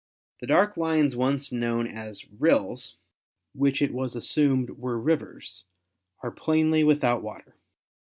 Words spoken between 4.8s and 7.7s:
rivers, are plainly without water.